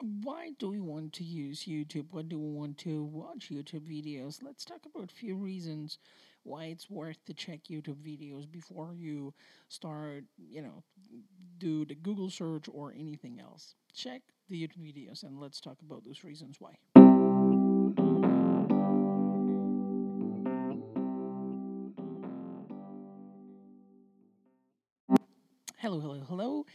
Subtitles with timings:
[0.00, 2.06] why do we want to use YouTube?
[2.10, 4.42] Why do we want to watch YouTube videos?
[4.42, 5.98] Let's talk about a few reasons
[6.42, 9.34] why it's worth to check YouTube videos before you
[9.68, 10.82] start, you know,
[11.58, 13.74] do the Google search or anything else.
[13.94, 16.76] Check the YouTube videos and let's talk about those reasons why.
[25.78, 26.66] Hello, hello, hello.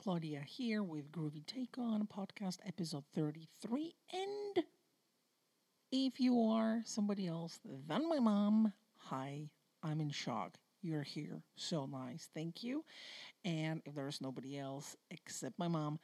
[0.00, 3.94] Claudia here with Groovy Take On podcast episode 33.
[4.14, 4.64] And
[5.92, 9.50] if you are somebody else than my mom, hi,
[9.82, 10.56] I'm in shock.
[10.80, 11.42] You're here.
[11.56, 12.30] So nice.
[12.34, 12.82] Thank you.
[13.44, 16.00] And if there's nobody else except my mom,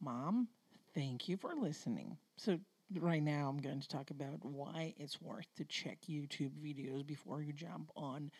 [0.00, 0.46] mom,
[0.94, 2.18] thank you for listening.
[2.36, 2.60] So,
[3.00, 7.42] right now I'm going to talk about why it's worth to check YouTube videos before
[7.42, 8.30] you jump on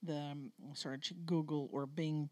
[0.00, 2.30] the um, search Google or Bing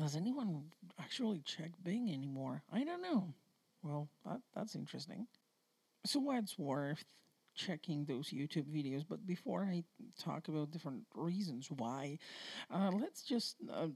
[0.00, 0.64] does anyone
[0.98, 2.62] actually check Bing anymore?
[2.72, 3.34] I don't know.
[3.82, 5.26] Well, that, that's interesting.
[6.04, 7.04] So, it's worth
[7.54, 9.04] checking those YouTube videos.
[9.08, 9.84] But before I
[10.18, 12.18] talk about different reasons why,
[12.72, 13.88] uh, let's just uh,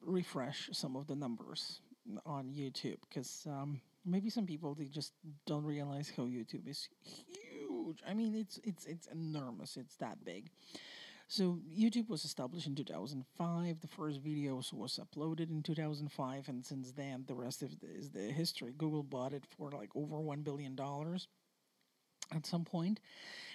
[0.00, 1.80] refresh some of the numbers
[2.26, 5.12] on YouTube because um, maybe some people they just
[5.46, 8.02] don't realize how YouTube is huge.
[8.06, 9.76] I mean, it's it's it's enormous.
[9.76, 10.50] It's that big.
[11.26, 13.80] So YouTube was established in 2005.
[13.80, 18.20] The first videos was uploaded in 2005, and since then, the rest of is the
[18.20, 18.72] history.
[18.76, 21.28] Google bought it for like over one billion dollars
[22.34, 23.00] at some point,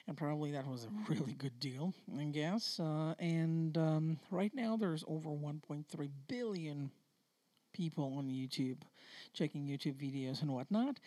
[0.08, 2.80] and probably that was a really good deal, I guess.
[2.80, 6.92] Uh, and um, right now, there's over 1.3 billion
[7.74, 8.82] people on YouTube
[9.34, 11.00] checking YouTube videos and whatnot.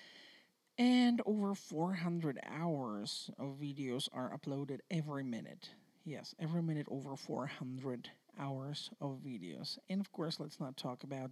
[0.78, 5.70] And over 400 hours of videos are uploaded every minute.
[6.04, 9.78] Yes, every minute over 400 hours of videos.
[9.88, 11.30] And of course, let's not talk about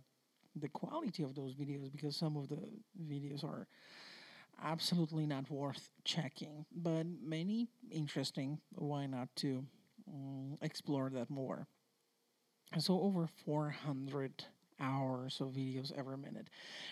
[0.55, 2.61] the quality of those videos because some of the
[3.09, 3.67] videos are
[4.63, 8.61] absolutely not worth checking, but many interesting.
[8.75, 9.65] Why not to
[10.09, 11.67] um, explore that more?
[12.79, 14.45] So, over 400
[14.81, 16.49] hours of videos every minute.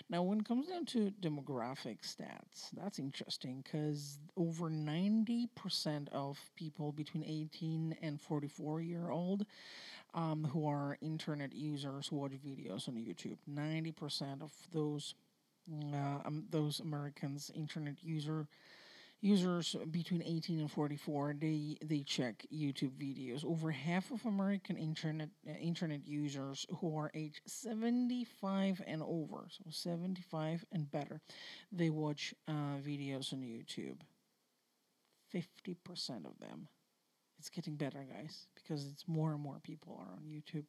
[0.09, 6.93] Now, when it comes down to demographic stats, that's interesting because over 90% of people
[6.93, 9.47] between 18 and 44 year old
[10.15, 13.38] um, who are internet users watch videos on YouTube.
[13.50, 15.15] 90% of those
[15.93, 18.47] uh, um, those Americans internet user
[19.20, 23.44] users between 18 and 44 they they check youtube videos.
[23.44, 29.64] Over half of american internet uh, internet users who are age 75 and over so
[29.70, 31.20] 75 and better
[31.72, 33.98] they watch uh, videos on youtube.
[35.34, 36.68] 50% of them.
[37.38, 40.64] It's getting better guys because it's more and more people are on youtube.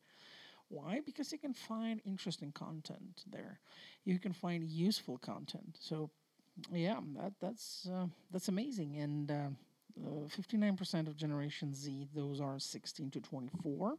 [0.67, 1.01] Why?
[1.03, 3.59] Because you can find interesting content there.
[4.05, 5.77] You can find useful content.
[5.79, 6.11] So
[6.71, 8.97] yeah, that that's uh, that's amazing.
[8.97, 13.97] And uh, fifty-nine percent of Generation Z, those are sixteen to twenty-four,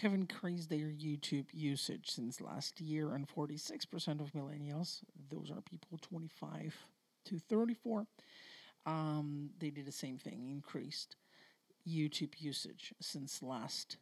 [0.00, 5.60] have increased their YouTube usage since last year, and forty-six percent of millennials, those are
[5.60, 6.74] people twenty-five
[7.24, 8.06] to thirty-four,
[8.86, 11.16] um, they did the same thing, increased
[11.88, 13.96] YouTube usage since last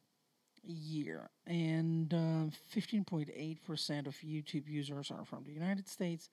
[0.62, 1.30] year.
[1.46, 6.28] And uh, 15.8% of YouTube users are from the United States,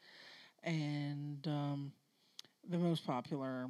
[0.63, 1.91] and um,
[2.67, 3.67] the most popular.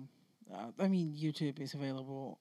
[0.54, 2.40] Uh, I mean, YouTube is available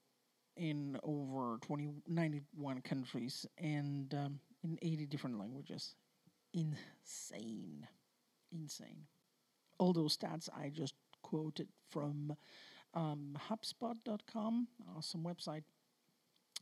[0.56, 5.94] in over 20, 91 countries and um, in 80 different languages.
[6.54, 7.86] Insane.
[8.52, 9.06] Insane.
[9.78, 12.34] All those stats I just quoted from
[12.94, 15.64] um, HubSpot.com, awesome website.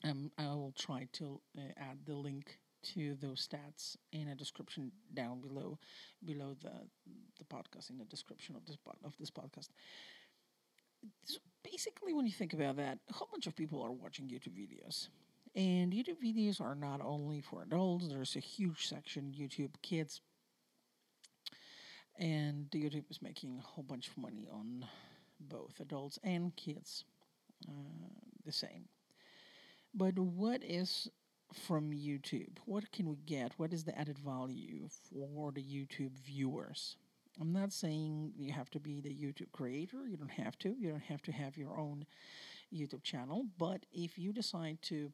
[0.02, 2.58] Um, I will try to uh, add the link
[2.94, 5.78] to those stats in a description down below
[6.24, 6.72] below the
[7.38, 9.68] the podcast in the description of this of this podcast.
[11.24, 14.56] So basically, when you think about that, a whole bunch of people are watching YouTube
[14.56, 15.08] videos.
[15.56, 20.20] And YouTube videos are not only for adults, there's a huge section YouTube Kids.
[22.18, 24.86] And YouTube is making a whole bunch of money on
[25.40, 27.04] both adults and kids,
[27.68, 27.72] uh,
[28.44, 28.88] the same.
[29.92, 31.08] But what is
[31.54, 32.58] from YouTube?
[32.66, 33.52] What can we get?
[33.56, 36.96] What is the added value for the YouTube viewers?
[37.40, 40.06] I'm not saying you have to be the YouTube creator.
[40.06, 40.74] You don't have to.
[40.78, 42.06] You don't have to have your own
[42.72, 43.46] YouTube channel.
[43.58, 45.12] But if you decide to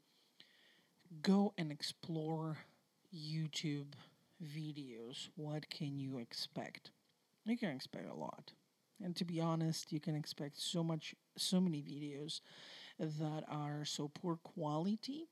[1.23, 2.59] go and explore
[3.15, 3.95] YouTube
[4.43, 6.91] videos, what can you expect?
[7.45, 8.53] You can expect a lot.
[9.03, 12.41] And to be honest, you can expect so much, so many videos
[12.99, 15.29] that are so poor quality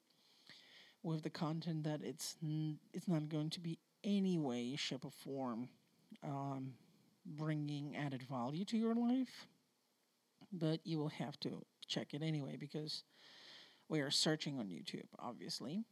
[1.08, 5.10] with the content that it's n- it's not going to be any way, shape, or
[5.10, 5.68] form
[6.22, 6.74] um,
[7.24, 9.46] bringing added value to your life,
[10.52, 13.02] but you will have to check it anyway because
[13.88, 15.82] we are searching on YouTube, obviously.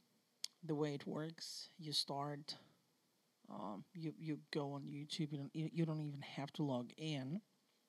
[0.65, 2.57] The way it works, you start,
[3.51, 7.41] um, you, you go on YouTube, you don't, you don't even have to log in,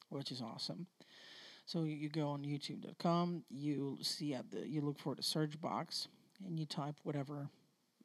[0.09, 0.88] which is awesome.
[1.65, 6.07] So you go on youtube.com, you see at the, you look for the search box,
[6.45, 7.49] and you type whatever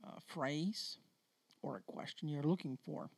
[0.05, 0.99] uh, phrase
[1.62, 3.08] or a question you're looking for.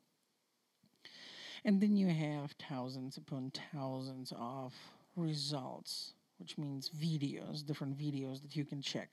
[1.65, 4.75] And then you have thousands upon thousands of
[5.17, 9.11] results, which means videos, different videos that you can check.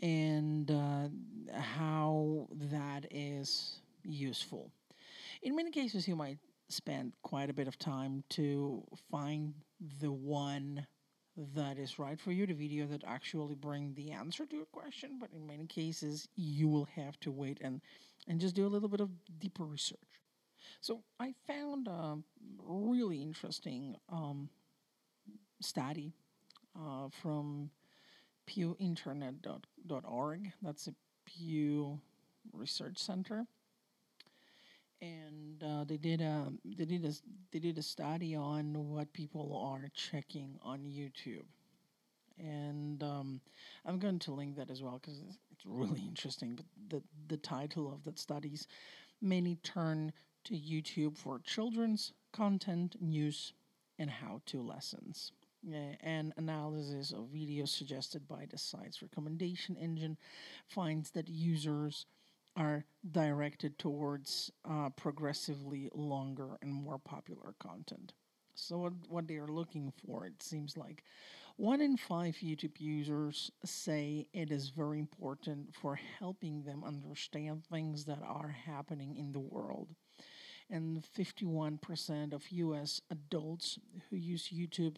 [0.00, 1.08] And uh,
[1.58, 4.70] how that is useful.
[5.42, 6.38] In many cases, you might
[6.68, 9.54] spend quite a bit of time to find
[10.00, 10.86] the one
[11.54, 15.18] that is right for you, the video that actually bring the answer to your question.
[15.20, 17.80] But in many cases, you will have to wait and
[18.28, 19.98] and just do a little bit of deeper research.
[20.80, 22.18] So I found a
[22.64, 24.48] really interesting um,
[25.60, 26.14] study
[26.76, 27.70] uh, from
[28.48, 30.52] pewinternet.org.
[30.62, 30.94] That's a
[31.24, 32.00] Pew
[32.52, 33.46] Research Center,
[35.02, 37.12] and uh, they did a they did a
[37.50, 41.44] they did a study on what people are checking on YouTube,
[42.38, 43.40] and um,
[43.84, 45.20] I'm going to link that as well because
[45.50, 46.54] it's really interesting.
[46.54, 48.68] But the the title of that study is
[49.20, 50.12] many turn
[50.44, 53.52] to YouTube for children's content, news,
[53.98, 55.32] and how-to lessons.
[56.02, 60.16] An analysis of videos suggested by the site's recommendation engine
[60.66, 62.06] finds that users
[62.56, 68.12] are directed towards uh, progressively longer and more popular content.
[68.54, 71.02] So, what, what they are looking for, it seems like
[71.56, 78.04] one in five YouTube users say it is very important for helping them understand things
[78.06, 79.88] that are happening in the world.
[80.70, 83.78] And 51% of US adults
[84.08, 84.96] who use YouTube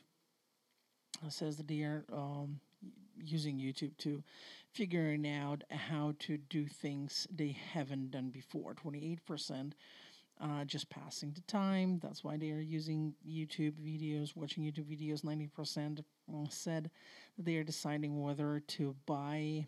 [1.29, 2.61] says that they are um,
[3.23, 4.23] using YouTube to
[4.73, 8.75] figuring out how to do things they haven't done before.
[8.75, 9.73] 28%
[10.41, 12.01] uh, just passing the time.
[12.03, 15.23] That's why they are using YouTube videos, watching YouTube videos.
[15.23, 16.91] 90% uh, said
[17.39, 19.67] they are deciding whether to buy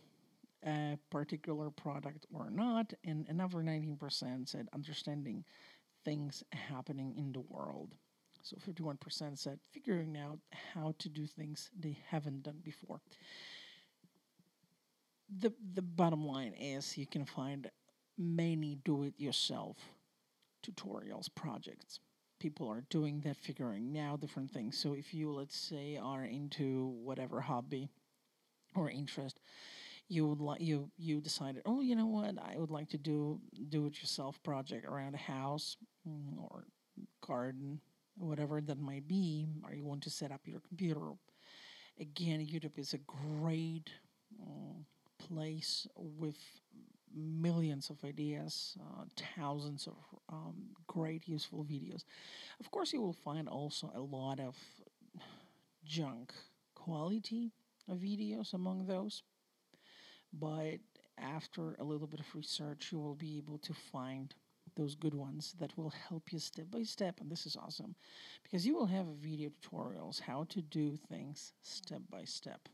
[0.66, 2.92] a particular product or not.
[3.04, 5.44] And another 19% said understanding
[6.04, 7.94] things happening in the world.
[8.46, 10.38] So 51% said figuring out
[10.72, 13.00] how to do things they haven't done before.
[15.40, 17.69] The, the bottom line is you can find
[18.16, 19.76] many do it yourself
[20.64, 21.98] tutorials projects.
[22.38, 24.78] People are doing that, figuring out different things.
[24.78, 27.88] So if you, let's say, are into whatever hobby
[28.76, 29.40] or interest,
[30.08, 33.40] you would like you you decided, oh, you know what, I would like to do
[33.70, 35.76] do it yourself project around a house
[36.08, 36.64] mm, or
[37.26, 37.81] garden
[38.18, 41.12] whatever that might be, or you want to set up your computer.
[42.00, 43.90] Again, YouTube is a great
[44.42, 44.74] uh,
[45.18, 46.36] place with
[47.14, 49.04] millions of ideas, uh,
[49.36, 49.94] thousands of
[50.28, 50.54] um,
[50.86, 52.04] great useful videos.
[52.60, 54.56] Of course, you will find also a lot of
[55.84, 56.32] junk
[56.74, 57.52] quality
[57.88, 59.22] of videos among those,
[60.32, 60.78] but
[61.18, 64.34] after a little bit of research, you will be able to find
[64.76, 67.20] those good ones that will help you step by step.
[67.20, 67.94] And this is awesome
[68.42, 72.68] because you will have video tutorials how to do things step by step.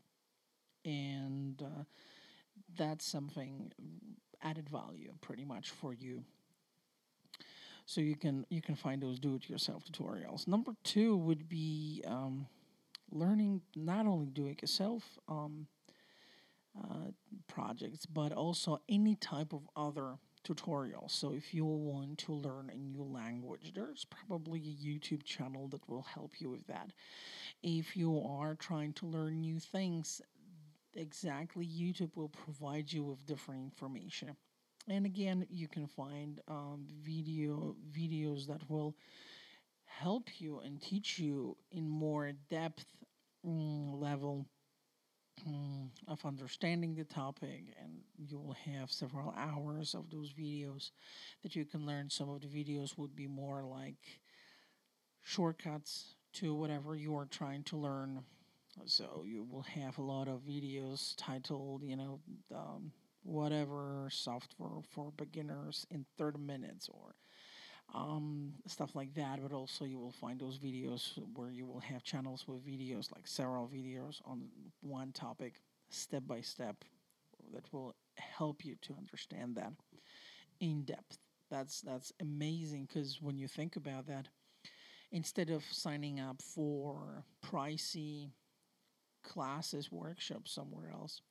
[0.85, 1.83] And uh,
[2.77, 3.71] that's something
[4.41, 6.23] added value pretty much for you.
[7.85, 10.47] So you can you can find those do-it-yourself tutorials.
[10.47, 12.47] Number two would be um,
[13.11, 15.67] learning not only do it yourself um,
[16.77, 17.11] uh,
[17.47, 21.07] projects, but also any type of other tutorial.
[21.09, 25.87] So if you want to learn a new language, there's probably a YouTube channel that
[25.89, 26.91] will help you with that.
[27.61, 30.21] If you are trying to learn new things,
[30.93, 34.35] exactly YouTube will provide you with different information.
[34.89, 38.95] And again, you can find um, video videos that will
[39.85, 42.85] help you and teach you in more depth
[43.45, 44.45] mm, level
[45.45, 50.91] um, of understanding the topic, and you will have several hours of those videos
[51.41, 52.09] that you can learn.
[52.09, 54.19] Some of the videos would be more like
[55.21, 58.23] shortcuts to whatever you are trying to learn.
[58.85, 62.19] So you will have a lot of videos titled, you know,
[62.53, 62.91] um,
[63.23, 67.15] whatever software for beginners in 30 minutes or
[67.93, 69.39] um, stuff like that.
[69.41, 73.27] But also, you will find those videos where you will have channels with videos, like
[73.27, 74.47] several videos on
[74.81, 75.55] one topic,
[75.89, 76.75] step by step,
[77.53, 79.73] that will help you to understand that
[80.59, 81.17] in depth.
[81.49, 84.27] That's that's amazing because when you think about that,
[85.11, 88.31] instead of signing up for pricey
[89.23, 91.21] classes, workshops somewhere else,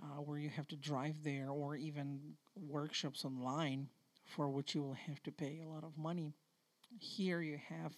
[0.00, 2.20] uh, where you have to drive there, or even
[2.56, 3.88] workshops online
[4.30, 5.60] for which you will have to pay.
[5.64, 6.34] A lot of money.
[6.98, 7.92] Here you have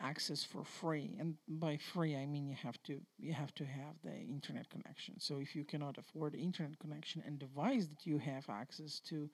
[0.00, 3.94] access for free and by free i mean you have to you have to have
[4.02, 5.14] the internet connection.
[5.20, 9.30] So if you cannot afford internet connection and device that you have access to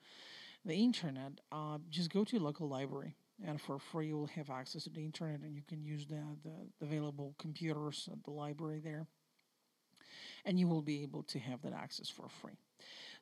[0.65, 4.49] the internet uh, just go to your local library and for free you will have
[4.49, 8.31] access to the internet and you can use the, the, the available computers at the
[8.31, 9.07] library there
[10.45, 12.57] and you will be able to have that access for free.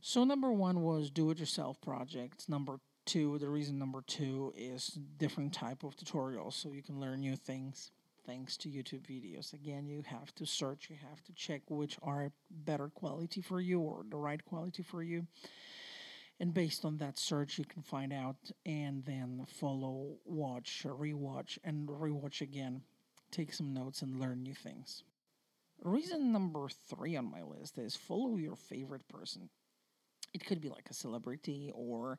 [0.01, 2.47] So number one was do it yourself projects.
[2.47, 7.21] Number two the reason number two is different type of tutorials so you can learn
[7.21, 7.91] new things
[8.27, 9.53] thanks to youtube videos.
[9.53, 13.79] Again you have to search you have to check which are better quality for you
[13.79, 15.25] or the right quality for you.
[16.39, 21.87] And based on that search you can find out and then follow watch rewatch and
[21.87, 22.81] rewatch again.
[23.31, 25.03] Take some notes and learn new things.
[25.81, 29.49] Reason number three on my list is follow your favorite person
[30.33, 32.17] it could be like a celebrity or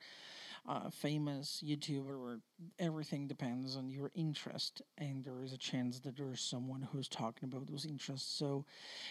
[0.67, 2.41] a famous YouTuber, or
[2.79, 7.49] everything depends on your interest, and there is a chance that there's someone who's talking
[7.49, 8.65] about those interests, so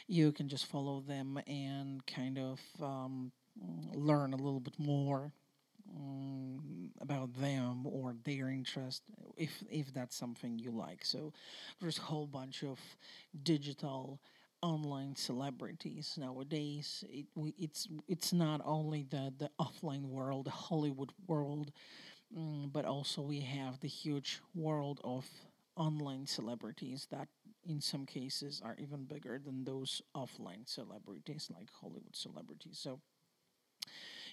[0.08, 3.32] you can just follow them and kind of um,
[3.94, 5.32] learn a little bit more
[5.96, 9.04] um, about them or their interest
[9.38, 11.32] if if that's something you like so
[11.80, 12.80] there's a whole bunch of
[13.44, 14.20] digital
[14.62, 17.04] online celebrities nowadays.
[17.10, 21.72] It, we, it's it's not only the the offline world, the Hollywood world,
[22.36, 25.26] um, but also we have the huge world of
[25.76, 27.28] online celebrities that
[27.68, 32.80] in some cases are even bigger than those offline celebrities like Hollywood celebrities.
[32.80, 33.00] So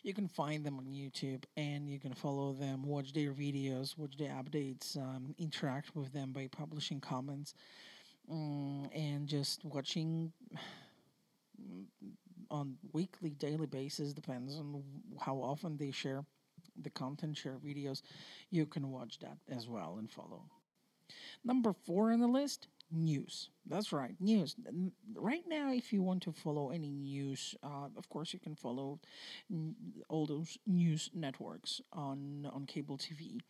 [0.02, 4.16] you can find them on YouTube and you can follow them, watch their videos, watch
[4.16, 7.54] their updates, um, interact with them by publishing comments
[8.30, 10.32] um, and just watching
[12.50, 14.82] on weekly, daily basis depends on
[15.20, 16.24] how often they share
[16.80, 18.02] the content, share videos.
[18.50, 20.44] You can watch that as well and follow.
[21.44, 23.50] Number four on the list news.
[23.66, 24.56] That's right, news.
[25.14, 29.00] Right now, if you want to follow any news, uh, of course, you can follow
[30.08, 33.40] all those news networks on on cable TV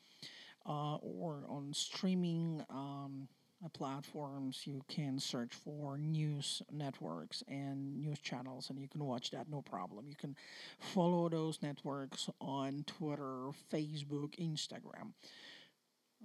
[0.66, 2.64] uh, or on streaming.
[2.70, 3.28] Um,
[3.68, 9.48] platforms you can search for news networks and news channels and you can watch that
[9.48, 10.06] no problem.
[10.08, 10.36] You can
[10.78, 15.12] follow those networks on twitter facebook instagram.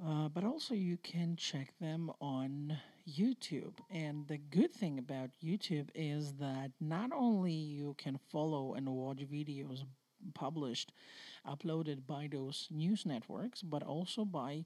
[0.06, 2.78] Uh, but also you can check them on
[3.10, 3.74] youtube.
[3.90, 9.20] And the good thing about youtube is that not only you can follow and watch
[9.20, 9.84] videos
[10.34, 10.92] published
[11.48, 14.66] uploaded by those news networks but also by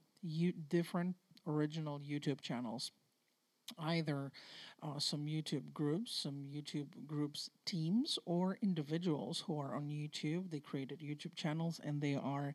[0.70, 1.16] different
[1.48, 2.92] original YouTube channels.
[3.80, 4.32] Either
[4.82, 10.52] uh, some YouTube groups, some YouTube groups teams, or individuals who are on YouTube.
[10.52, 12.54] They created YouTube channels and they are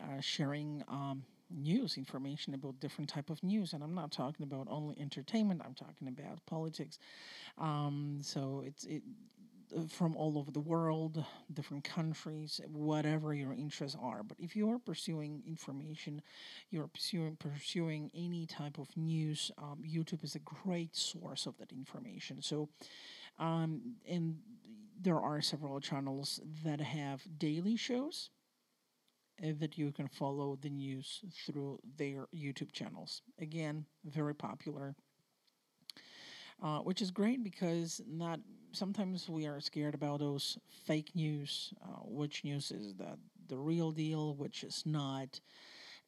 [0.00, 4.66] uh, sharing um, news information about different type of news and i'm not talking about
[4.70, 6.98] only entertainment i'm talking about politics
[7.58, 9.02] um, so it's it
[9.88, 14.22] from all over the world, different countries, whatever your interests are.
[14.22, 16.22] But if you are pursuing information,
[16.70, 21.72] you're pursuing, pursuing any type of news, um, YouTube is a great source of that
[21.72, 22.42] information.
[22.42, 22.68] So,
[23.38, 24.38] um, and
[25.00, 28.30] there are several channels that have daily shows
[29.42, 33.22] uh, that you can follow the news through their YouTube channels.
[33.40, 34.94] Again, very popular.
[36.62, 38.38] Uh, which is great because not
[38.74, 43.90] sometimes we are scared about those fake news, uh, which news is the, the real
[43.92, 45.40] deal, which is not.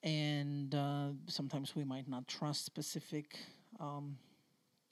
[0.03, 3.39] And uh, sometimes we might not trust specific
[3.81, 4.19] um,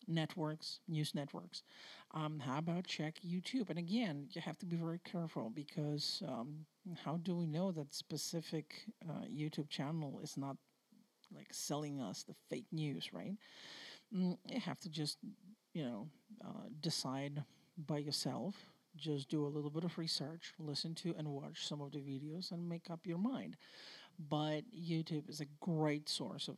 [0.07, 1.63] networks, news networks.
[2.13, 3.71] Um, how about check YouTube?
[3.71, 6.67] And again, you have to be very careful because um,
[7.05, 8.75] how do we know that specific
[9.09, 10.57] uh, YouTube channel is not
[11.35, 13.37] like selling us the fake news, right?
[14.15, 15.19] Mm, you have to just,
[15.73, 16.09] you know,
[16.45, 17.43] uh, decide
[17.77, 18.55] by yourself.
[18.97, 22.53] Just do a little bit of research, listen to and watch some of the videos,
[22.53, 23.57] and make up your mind.
[24.19, 26.57] But YouTube is a great source of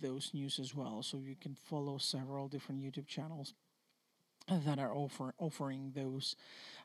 [0.00, 1.02] those news as well.
[1.02, 3.54] So you can follow several different YouTube channels
[4.48, 6.36] that are offer, offering those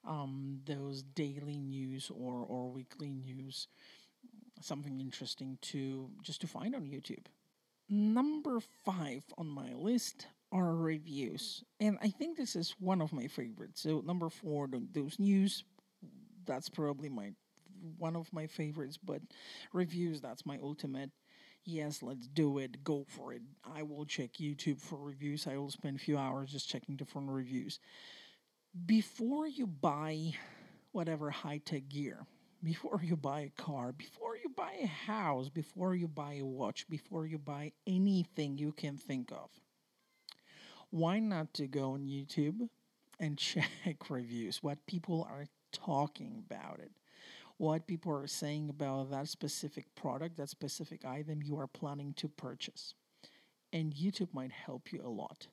[0.05, 3.67] um, those daily news or, or weekly news,
[4.61, 7.25] something interesting to just to find on YouTube.
[7.89, 11.63] Number five on my list are reviews.
[11.79, 13.81] And I think this is one of my favorites.
[13.81, 15.63] So number four, those news,
[16.45, 17.31] that's probably my
[17.97, 19.21] one of my favorites, but
[19.73, 21.11] reviews, that's my ultimate.
[21.65, 23.41] yes, let's do it, go for it.
[23.63, 25.47] I will check YouTube for reviews.
[25.47, 27.79] I will spend a few hours just checking different reviews.
[28.85, 30.33] Before you buy
[30.91, 32.25] whatever high tech gear,
[32.63, 36.87] before you buy a car, before you buy a house, before you buy a watch,
[36.89, 39.49] before you buy anything you can think of,
[40.89, 42.69] why not to go on YouTube
[43.19, 46.91] and check reviews, what people are talking about it,
[47.57, 52.27] what people are saying about that specific product, that specific item you are planning to
[52.27, 52.93] purchase.
[53.73, 55.47] And YouTube might help you a lot.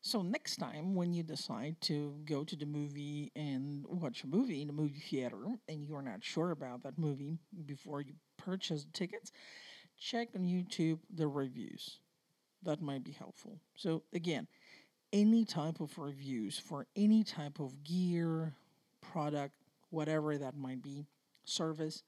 [0.00, 4.62] So next time when you decide to go to the movie and watch a movie
[4.62, 8.92] in a movie theater and you're not sure about that movie before you purchase the
[8.92, 9.32] tickets,
[9.98, 11.98] check on YouTube the reviews.
[12.62, 13.60] That might be helpful.
[13.76, 14.46] So again,
[15.12, 18.54] any type of reviews for any type of gear,
[19.00, 19.54] product,
[19.90, 21.06] whatever that might be,
[21.44, 22.02] service,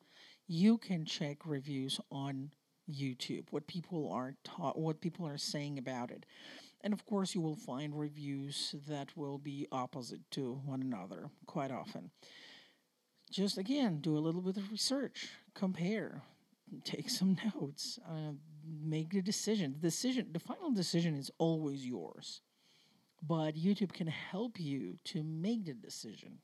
[0.46, 2.50] you can check reviews on
[2.90, 6.26] YouTube, what people are ta- what people are saying about it.
[6.82, 11.70] And of course, you will find reviews that will be opposite to one another quite
[11.70, 12.10] often.
[13.30, 16.22] Just again, do a little bit of research, compare,
[16.84, 18.32] take some notes, uh,
[18.66, 19.74] make the decision.
[19.74, 22.40] The decision, the final decision is always yours
[23.22, 26.38] but YouTube can help you to make the decision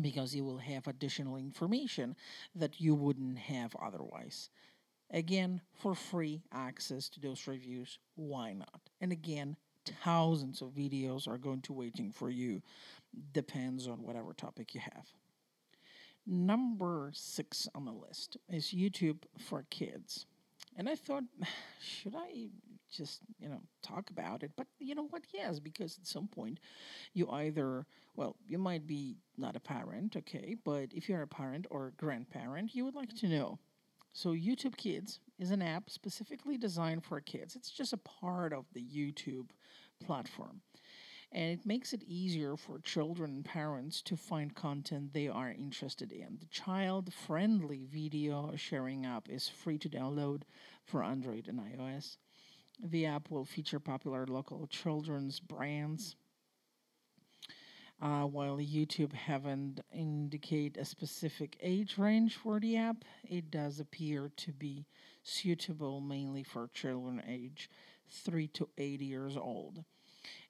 [0.00, 2.16] because you will have additional information
[2.54, 4.50] that you wouldn't have otherwise.
[5.10, 8.80] Again, for free access to those reviews, why not?
[9.00, 9.56] And again,
[10.02, 12.62] thousands of videos are going to waiting for you.
[13.32, 15.06] Depends on whatever topic you have.
[16.26, 20.26] Number six on the list is YouTube for kids.
[20.76, 21.24] And I thought,
[21.80, 22.48] should I
[22.92, 24.52] just, you know, talk about it?
[24.56, 25.22] But you know what?
[25.32, 26.60] Yes, because at some point
[27.14, 31.66] you either, well, you might be not a parent, okay, but if you're a parent
[31.70, 33.58] or a grandparent, you would like to know.
[34.14, 37.56] So, YouTube Kids is an app specifically designed for kids.
[37.56, 39.48] It's just a part of the YouTube
[40.04, 40.60] platform
[41.32, 46.12] and it makes it easier for children and parents to find content they are interested
[46.12, 46.38] in.
[46.40, 50.42] The child friendly video sharing app is free to download
[50.84, 52.18] for Android and iOS.
[52.80, 56.16] The app will feature popular local children's brands.
[58.00, 64.32] Uh, while YouTube haven't indicate a specific age range for the app, it does appear
[64.36, 64.86] to be
[65.22, 67.70] suitable mainly for children age
[68.10, 69.84] 3 to 8 years old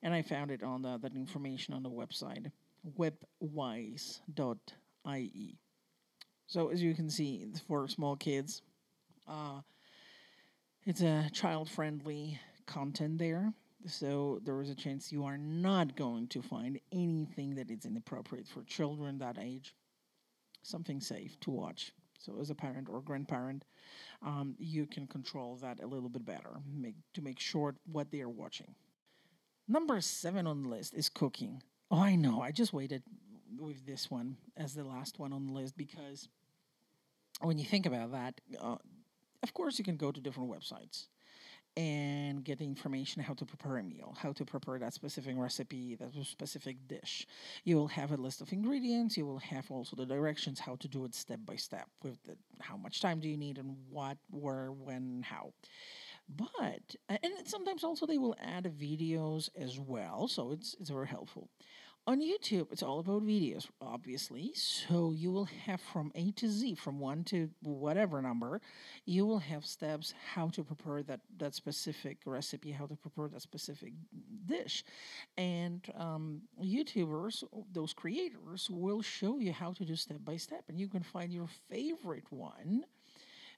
[0.03, 2.51] and I found it on the, that information on the website
[2.99, 4.19] webwise.ie.
[6.47, 8.63] So as you can see, for small kids,
[9.29, 9.61] uh,
[10.85, 13.53] it's a child-friendly content there.
[13.87, 18.47] So there is a chance you are not going to find anything that is inappropriate
[18.47, 19.75] for children that age.
[20.63, 21.93] Something safe to watch.
[22.19, 23.65] So as a parent or grandparent,
[24.25, 28.21] um, you can control that a little bit better, make to make sure what they
[28.21, 28.77] are watching.
[29.67, 31.63] Number seven on the list is cooking.
[31.91, 32.41] Oh, I know.
[32.41, 33.03] I just waited
[33.59, 36.29] with this one as the last one on the list because
[37.41, 38.77] when you think about that, uh,
[39.43, 41.07] of course, you can go to different websites
[41.77, 45.95] and get the information how to prepare a meal, how to prepare that specific recipe,
[45.95, 47.27] that specific dish.
[47.65, 49.17] You will have a list of ingredients.
[49.17, 52.37] You will have also the directions how to do it step by step with the,
[52.61, 55.53] how much time do you need and what, where, when, how.
[56.29, 61.49] But and sometimes also they will add videos as well, so it's it's very helpful.
[62.05, 64.51] On YouTube, it's all about videos, obviously.
[64.55, 68.61] So you will have from A to Z, from one to whatever number,
[69.05, 73.43] you will have steps how to prepare that, that specific recipe, how to prepare that
[73.43, 73.93] specific
[74.45, 74.83] dish.
[75.39, 80.65] And um, YouTubers, those creators, will show you how to do step by step.
[80.69, 82.83] And you can find your favorite one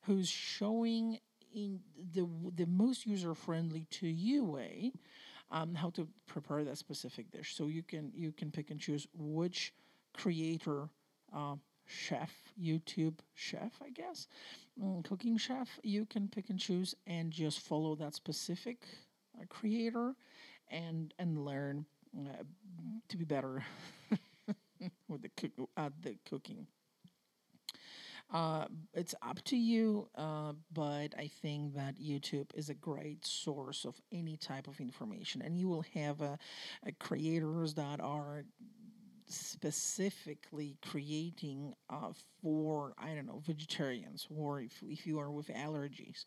[0.02, 1.18] who's showing
[1.54, 1.80] in
[2.12, 4.92] the the most user friendly to you way
[5.54, 7.56] um, how to prepare that specific dish.
[7.56, 9.72] So you can you can pick and choose which
[10.12, 10.88] creator,
[11.34, 11.54] uh,
[11.86, 14.26] chef, YouTube chef, I guess,
[14.82, 15.68] mm, cooking chef.
[15.82, 18.84] You can pick and choose and just follow that specific
[19.40, 20.14] uh, creator,
[20.68, 21.86] and and learn
[22.18, 22.42] uh,
[23.08, 23.64] to be better
[25.08, 26.66] with the cook, uh, the cooking.
[28.32, 33.84] Uh, it's up to you, uh, but I think that YouTube is a great source
[33.84, 36.36] of any type of information, and you will have uh,
[36.98, 38.44] creators that are
[39.26, 46.24] specifically creating uh, for I don't know vegetarians or if if you are with allergies.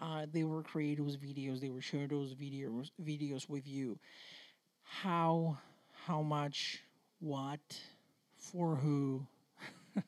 [0.00, 1.60] Uh, they will create those videos.
[1.60, 3.98] They will share those videos videos with you.
[4.82, 5.58] How
[6.06, 6.82] how much
[7.20, 7.60] what
[8.36, 9.26] for who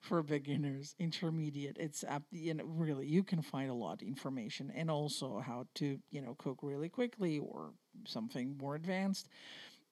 [0.00, 1.76] for beginners, intermediate.
[1.78, 5.66] It's up, you know, really you can find a lot of information and also how
[5.76, 7.72] to, you know, cook really quickly or
[8.06, 9.28] something more advanced.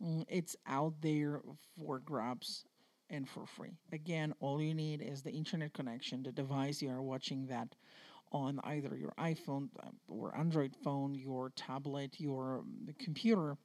[0.03, 1.43] Mm, it's out there
[1.77, 2.65] for grabs
[3.11, 3.77] and for free.
[3.93, 7.75] Again, all you need is the internet connection, the device you are watching that
[8.33, 13.57] on either your iPhone uh, or Android phone, your tablet, your um, computer.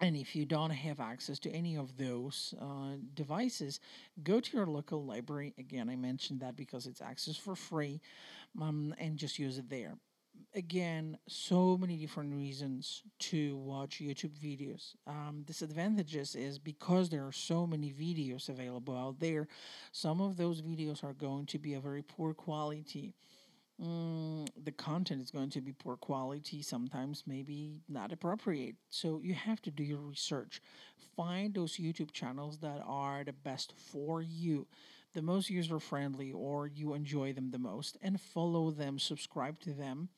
[0.00, 3.80] And if you don't have access to any of those uh, devices,
[4.22, 5.52] go to your local library.
[5.58, 8.00] Again, I mentioned that because it's access for free
[8.60, 9.98] um, and just use it there.
[10.54, 14.94] Again, so many different reasons to watch YouTube videos.
[15.06, 19.48] Um, disadvantages is because there are so many videos available out there,
[19.92, 23.12] some of those videos are going to be a very poor quality
[23.82, 28.76] mm, the content is going to be poor quality, sometimes maybe not appropriate.
[28.90, 30.60] So you have to do your research.
[31.16, 34.66] Find those YouTube channels that are the best for you,
[35.14, 39.72] the most user friendly, or you enjoy them the most, and follow them, subscribe to
[39.72, 40.08] them,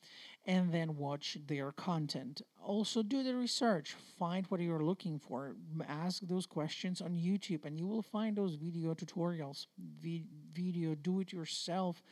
[0.45, 2.41] and then watch their content.
[2.63, 5.55] Also, do the research, find what you're looking for,
[5.87, 9.67] ask those questions on YouTube, and you will find those video tutorials,
[10.01, 12.03] vi- video do it yourself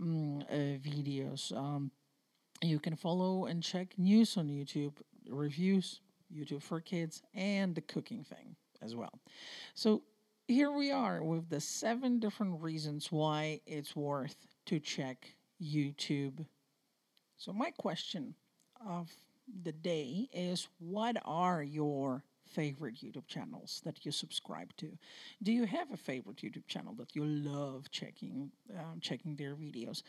[0.00, 1.56] mm, uh, videos.
[1.56, 1.90] Um,
[2.62, 4.94] you can follow and check news on YouTube,
[5.28, 6.00] reviews,
[6.34, 9.20] YouTube for kids, and the cooking thing as well.
[9.74, 10.02] So
[10.46, 16.44] here we are with the seven different reasons why it's worth to check YouTube.
[17.36, 18.34] So my question
[18.86, 19.10] of
[19.62, 24.96] the day is what are your favorite YouTube channels that you subscribe to?
[25.42, 30.02] Do you have a favorite YouTube channel that you love checking um, checking their videos?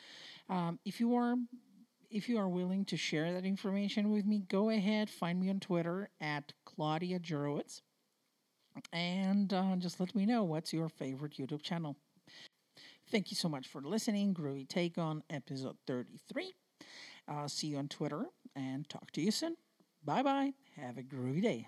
[0.50, 1.36] Um, if you are
[2.10, 5.60] if you are willing to share that information with me, go ahead, find me on
[5.60, 7.82] Twitter at Claudia Jurowitz,
[8.92, 11.96] and uh, just let me know what's your favorite YouTube channel.
[13.12, 14.34] Thank you so much for listening.
[14.34, 16.54] Groovy Take On episode 33.
[17.28, 18.26] Uh, see you on Twitter
[18.56, 19.56] and talk to you soon.
[20.04, 20.54] Bye bye.
[20.76, 21.68] Have a groovy day.